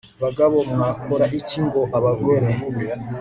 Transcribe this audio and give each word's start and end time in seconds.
Bagabo 0.23 0.57
mwakora 0.71 1.25
iki 1.39 1.59
ngo 1.65 1.81
abagore 1.97 2.47